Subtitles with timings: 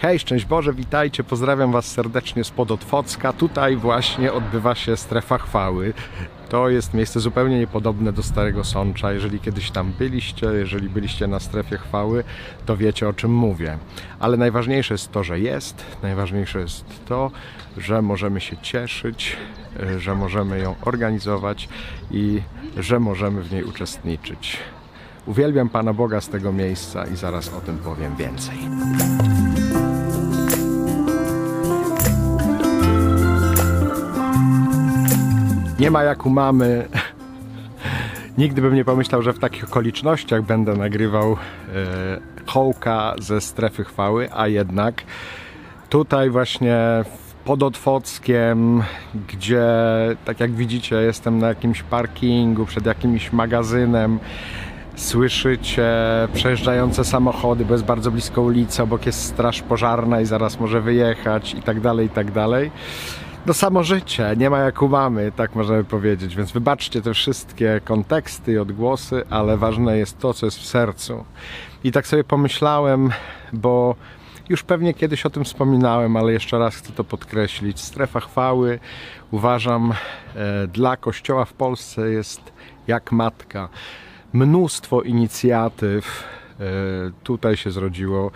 [0.00, 3.32] Hej, szczęść Boże, witajcie, pozdrawiam Was serdecznie spod Otwocka.
[3.32, 5.92] Tutaj właśnie odbywa się strefa chwały.
[6.48, 9.12] To jest miejsce zupełnie niepodobne do Starego Sącza.
[9.12, 12.24] Jeżeli kiedyś tam byliście, jeżeli byliście na strefie chwały,
[12.66, 13.78] to wiecie o czym mówię.
[14.20, 17.30] Ale najważniejsze jest to, że jest, najważniejsze jest to,
[17.76, 19.36] że możemy się cieszyć,
[19.98, 21.68] że możemy ją organizować
[22.10, 22.42] i
[22.76, 24.58] że możemy w niej uczestniczyć.
[25.26, 28.58] Uwielbiam Pana Boga z tego miejsca i zaraz o tym powiem więcej.
[35.78, 36.88] Nie ma jak u mamy.
[38.38, 41.36] Nigdy bym nie pomyślał, że w takich okolicznościach będę nagrywał e,
[42.46, 45.02] hołka ze strefy chwały, a jednak
[45.88, 46.78] tutaj właśnie
[47.44, 48.82] pod Otwockiem,
[49.28, 49.66] gdzie
[50.24, 54.18] tak jak widzicie jestem na jakimś parkingu, przed jakimś magazynem,
[54.96, 55.88] słyszycie
[56.34, 61.54] przejeżdżające samochody, bo jest bardzo blisko ulicy, obok jest straż pożarna i zaraz może wyjechać
[61.54, 62.70] i tak dalej, i tak dalej.
[63.48, 67.80] No samo życie, nie ma jak u mamy, tak możemy powiedzieć, więc wybaczcie te wszystkie
[67.84, 71.24] konteksty i odgłosy, ale ważne jest to, co jest w sercu.
[71.84, 73.10] I tak sobie pomyślałem,
[73.52, 73.94] bo
[74.48, 77.80] już pewnie kiedyś o tym wspominałem, ale jeszcze raz chcę to podkreślić.
[77.80, 78.78] Strefa chwały
[79.30, 79.92] uważam
[80.34, 82.52] e, dla Kościoła w Polsce jest
[82.86, 83.68] jak matka.
[84.32, 86.24] Mnóstwo inicjatyw
[86.60, 86.64] e,
[87.22, 88.30] tutaj się zrodziło.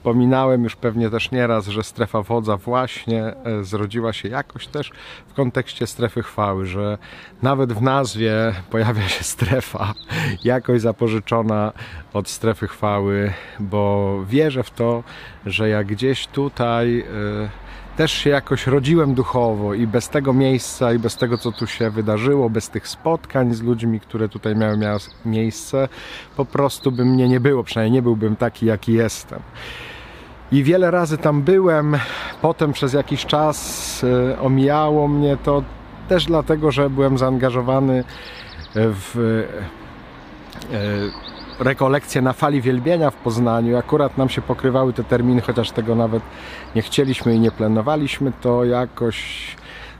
[0.00, 4.92] Wspominałem już pewnie też nieraz, że strefa wodza właśnie e, zrodziła się jakoś też
[5.28, 6.98] w kontekście strefy chwały, że
[7.42, 9.94] nawet w nazwie pojawia się strefa,
[10.44, 11.72] jakoś zapożyczona
[12.12, 15.02] od strefy chwały, bo wierzę w to,
[15.46, 17.04] że jak gdzieś tutaj e,
[17.96, 21.90] też się jakoś rodziłem duchowo i bez tego miejsca i bez tego, co tu się
[21.90, 24.78] wydarzyło, bez tych spotkań z ludźmi, które tutaj miały
[25.24, 25.88] miejsce,
[26.36, 29.40] po prostu by mnie nie było, przynajmniej nie byłbym taki, jaki jestem.
[30.52, 31.96] I wiele razy tam byłem,
[32.42, 35.62] potem przez jakiś czas e, omijało mnie to
[36.08, 38.04] też dlatego, że byłem zaangażowany
[38.74, 39.44] w
[40.72, 43.76] e, rekolekcje na fali wielbienia w Poznaniu.
[43.76, 46.22] Akurat nam się pokrywały te terminy, chociaż tego nawet
[46.74, 49.46] nie chcieliśmy i nie planowaliśmy, to jakoś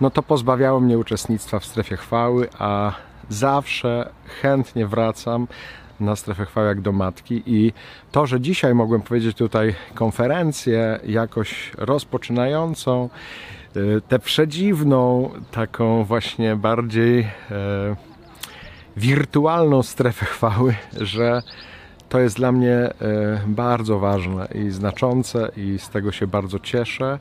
[0.00, 2.92] no to pozbawiało mnie uczestnictwa w strefie chwały, a
[3.28, 4.10] zawsze
[4.42, 5.46] chętnie wracam
[6.00, 7.72] na strefę chwały jak do matki i
[8.12, 13.08] to, że dzisiaj mogłem powiedzieć tutaj konferencję jakoś rozpoczynającą,
[13.76, 17.26] y, tę przedziwną, taką właśnie bardziej e,
[18.96, 21.42] wirtualną strefę chwały, że
[22.08, 22.92] to jest dla mnie e,
[23.46, 27.18] bardzo ważne i znaczące i z tego się bardzo cieszę.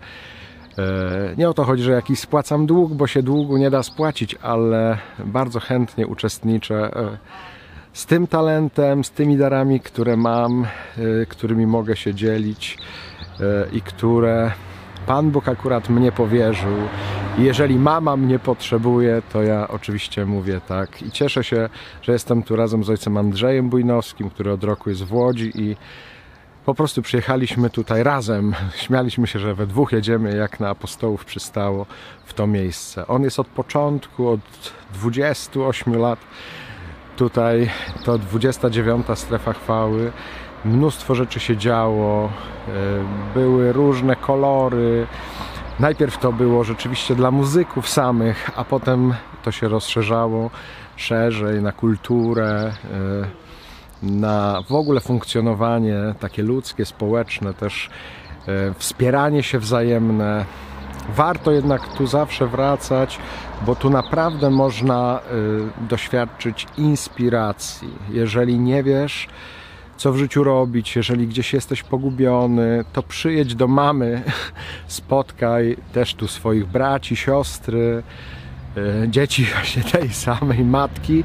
[0.77, 4.35] E, nie o to chodzi, że jakiś spłacam dług, bo się długu nie da spłacić,
[4.41, 6.91] ale bardzo chętnie uczestniczę
[7.94, 10.66] z tym talentem, z tymi darami, które mam,
[10.97, 12.78] y, którymi mogę się dzielić
[13.40, 14.52] y, i które
[15.06, 16.78] Pan Bóg akurat mnie powierzył.
[17.38, 21.02] Jeżeli mama mnie potrzebuje, to ja oczywiście mówię tak.
[21.02, 21.69] I cieszę się,
[22.02, 25.75] że jestem tu razem z ojcem Andrzejem Bujnowskim, który od roku jest w Łodzi i
[26.66, 28.53] po prostu przyjechaliśmy tutaj razem.
[28.84, 31.85] Śmialiśmy się, że we dwóch jedziemy, jak na apostołów przystało
[32.25, 33.08] w to miejsce.
[33.08, 34.40] On jest od początku, od
[34.94, 36.19] 28 lat
[37.17, 37.69] Tutaj
[38.03, 40.11] to 29 strefa chwały.
[40.66, 42.72] Mnóstwo rzeczy się działo, e,
[43.33, 45.07] były różne kolory.
[45.79, 49.13] Najpierw to było rzeczywiście dla muzyków samych, a potem
[49.44, 50.49] to się rozszerzało
[50.95, 53.41] szerzej na kulturę, e,
[54.03, 57.89] na w ogóle funkcjonowanie takie ludzkie, społeczne, też
[58.47, 60.45] e, wspieranie się wzajemne.
[61.09, 63.19] Warto jednak tu zawsze wracać,
[63.66, 65.19] bo tu naprawdę można
[65.84, 67.89] y, doświadczyć inspiracji.
[68.09, 69.28] Jeżeli nie wiesz,
[69.97, 74.23] co w życiu robić, jeżeli gdzieś jesteś pogubiony, to przyjedź do mamy,
[74.88, 78.03] spotkaj też tu swoich braci, siostry,
[78.78, 81.23] y, dzieci właśnie tej samej matki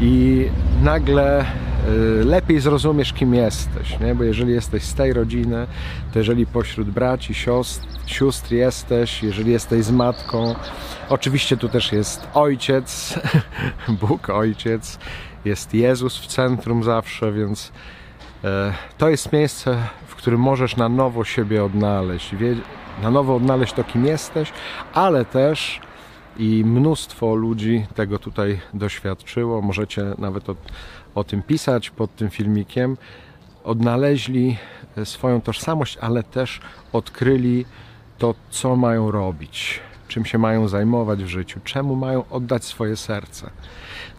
[0.00, 0.46] i
[0.82, 1.44] nagle
[2.24, 4.14] lepiej zrozumiesz, kim jesteś, nie?
[4.14, 5.66] bo jeżeli jesteś z tej rodziny,
[6.12, 10.54] to jeżeli pośród braci, siostr, sióstr jesteś, jeżeli jesteś z matką,
[11.08, 13.18] oczywiście tu też jest ojciec,
[14.00, 14.98] Bóg ojciec,
[15.44, 17.72] jest Jezus w centrum zawsze, więc
[18.44, 19.76] e, to jest miejsce,
[20.06, 22.34] w którym możesz na nowo siebie odnaleźć,
[23.02, 24.52] na nowo odnaleźć to, kim jesteś,
[24.94, 25.80] ale też
[26.36, 29.62] i mnóstwo ludzi tego tutaj doświadczyło.
[29.62, 30.56] Możecie nawet o,
[31.14, 32.96] o tym pisać pod tym filmikiem.
[33.64, 34.56] Odnaleźli
[34.96, 36.60] e, swoją tożsamość, ale też
[36.92, 37.64] odkryli
[38.18, 43.50] to, co mają robić, czym się mają zajmować w życiu, czemu mają oddać swoje serce.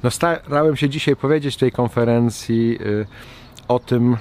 [0.03, 3.05] No, starałem się dzisiaj powiedzieć w tej konferencji y,
[3.67, 4.17] o tym,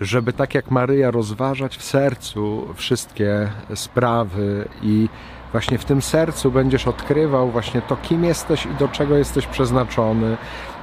[0.00, 5.08] żeby tak jak Maryja rozważać w sercu wszystkie sprawy i
[5.52, 10.36] właśnie w tym sercu będziesz odkrywał właśnie to, kim jesteś i do czego jesteś przeznaczony,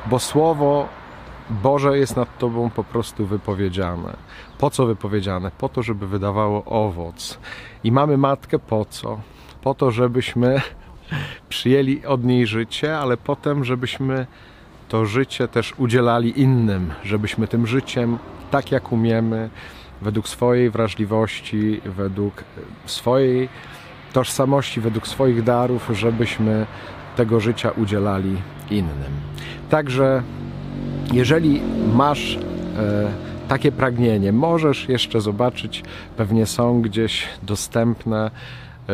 [0.05, 0.87] bo Słowo
[1.49, 4.15] Boże jest nad Tobą po prostu wypowiedziane.
[4.57, 5.51] Po co wypowiedziane?
[5.57, 7.37] Po to, żeby wydawało owoc.
[7.83, 9.19] I mamy matkę po co?
[9.61, 10.61] Po to, żebyśmy
[11.49, 14.27] przyjęli od niej życie, ale potem, żebyśmy
[14.89, 18.17] to życie też udzielali innym, żebyśmy tym życiem,
[18.51, 19.49] tak jak umiemy,
[20.01, 22.43] według swojej wrażliwości, według
[22.85, 23.49] swojej
[24.15, 26.65] tożsamości, według swoich darów, żebyśmy
[27.15, 28.35] tego życia udzielali
[28.69, 29.13] innym.
[29.69, 30.23] Także
[31.13, 31.61] jeżeli
[31.93, 32.39] masz e,
[33.47, 35.83] takie pragnienie, możesz jeszcze zobaczyć,
[36.17, 38.31] pewnie są gdzieś dostępne
[38.89, 38.93] e,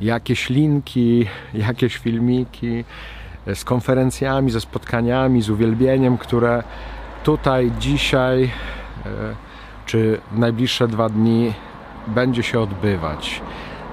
[0.00, 2.84] jakieś linki, jakieś filmiki
[3.46, 6.62] e, z konferencjami, ze spotkaniami, z uwielbieniem, które
[7.24, 8.50] tutaj dzisiaj
[9.86, 11.52] czy w najbliższe dwa dni
[12.06, 13.42] będzie się odbywać.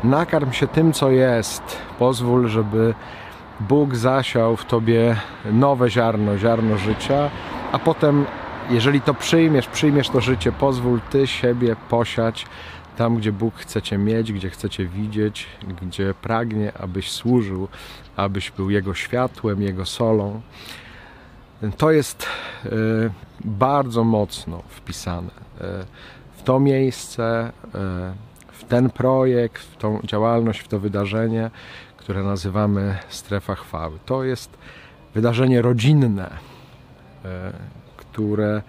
[0.04, 1.62] Nakarm się tym, co jest.
[2.00, 2.94] Pozwól, żeby
[3.60, 5.16] Bóg zasiał w tobie
[5.52, 7.30] nowe ziarno, ziarno życia,
[7.72, 8.26] a potem,
[8.70, 12.46] jeżeli to przyjmiesz, przyjmiesz to życie, pozwól ty siebie posiać
[12.98, 15.48] tam, gdzie Bóg chce cię mieć, gdzie chce cię widzieć,
[15.82, 17.68] gdzie pragnie, abyś służył,
[18.16, 20.42] abyś był Jego światłem, Jego solą.
[21.78, 22.26] To jest
[22.66, 22.70] e,
[23.46, 25.32] bardzo mocno wpisane
[25.62, 25.86] e,
[26.38, 28.29] w to miejsce, e,
[28.60, 31.52] w ten projekt, w tą działalność, w to wydarzenie,
[31.98, 34.00] które nazywamy strefa chwały.
[34.06, 34.58] To jest
[35.14, 36.30] wydarzenie rodzinne,
[37.26, 37.54] e,
[37.98, 38.62] które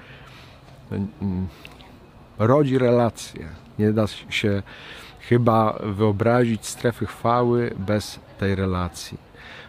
[0.91, 1.49] mm,
[2.39, 3.49] rodzi relacje.
[3.79, 4.63] Nie da się
[5.21, 9.19] chyba wyobrazić strefy chwały bez tej relacji.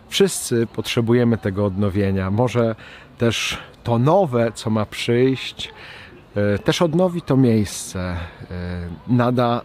[0.09, 2.31] Wszyscy potrzebujemy tego odnowienia.
[2.31, 2.75] Może
[3.17, 5.74] też to nowe, co ma przyjść,
[6.65, 8.17] też odnowi to miejsce, e,
[9.07, 9.61] nada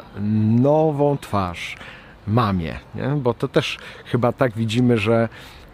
[0.60, 1.76] nową twarz
[2.26, 3.08] mamie, nie?
[3.08, 5.28] bo to też chyba tak widzimy, że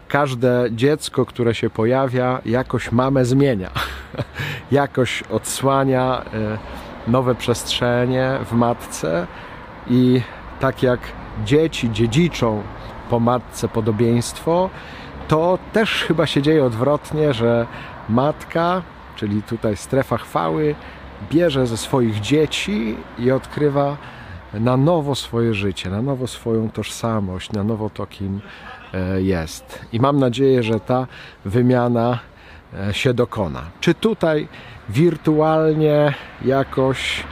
[0.07, 3.69] każde dziecko, które się pojawia, jakoś mamę zmienia,
[4.71, 6.57] jakoś odsłania e,
[7.11, 9.27] nowe przestrzenie w matce
[9.89, 10.21] i
[10.59, 10.99] tak jak
[11.45, 12.63] dzieci dziedziczą
[13.09, 14.69] po matce podobieństwo,
[15.27, 17.67] to też chyba się dzieje odwrotnie, że
[18.09, 18.81] matka,
[19.15, 20.75] czyli tutaj strefa chwały,
[21.31, 23.97] bierze ze swoich dzieci i odkrywa
[24.53, 28.41] na nowo swoje życie, na nowo swoją tożsamość, na nowo to, kim
[28.93, 29.85] e, jest.
[29.93, 31.07] I mam nadzieję, że ta
[31.45, 32.19] wymiana
[32.89, 33.61] e, się dokona.
[33.79, 34.47] Czy tutaj
[34.89, 36.13] wirtualnie
[36.45, 37.23] jakoś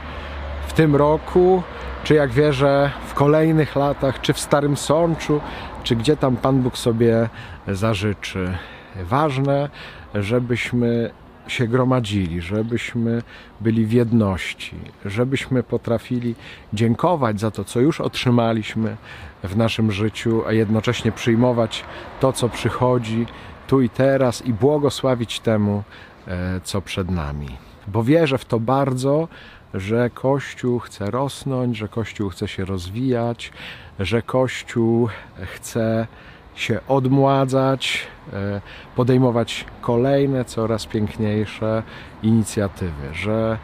[0.66, 1.62] w tym roku,
[2.04, 5.40] czy jak wierzę w kolejnych latach, czy w Starym Sączu,
[5.82, 7.28] czy gdzie tam Pan Bóg sobie
[7.68, 8.58] zażyczy.
[8.96, 9.68] Ważne,
[10.14, 11.10] żebyśmy
[11.52, 13.22] się gromadzili, żebyśmy
[13.60, 16.34] byli w jedności, żebyśmy potrafili
[16.72, 18.96] dziękować za to, co już otrzymaliśmy
[19.44, 21.84] w naszym życiu, a jednocześnie przyjmować
[22.20, 23.26] to, co przychodzi
[23.66, 25.82] tu i teraz i błogosławić temu,
[26.28, 27.48] e, co przed nami.
[27.88, 29.28] Bo wierzę w to bardzo,
[29.74, 33.52] że Kościół chce rosnąć, że Kościół chce się rozwijać,
[34.00, 35.08] że Kościół
[35.42, 36.06] chce
[36.54, 38.60] się odmładzać, e,
[38.96, 41.82] podejmować kolejne, coraz piękniejsze
[42.22, 43.58] inicjatywy, że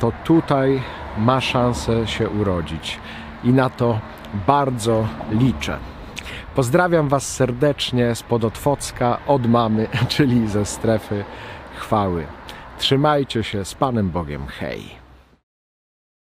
[0.00, 0.82] to tutaj
[1.18, 2.98] ma szansę się urodzić
[3.44, 4.00] i na to
[4.46, 5.78] bardzo liczę.
[6.54, 11.24] Pozdrawiam Was serdecznie z Podotwocka od mamy, czyli ze strefy
[11.76, 12.26] chwały.
[12.78, 14.46] Trzymajcie się z Panem Bogiem.
[14.46, 15.07] Hej!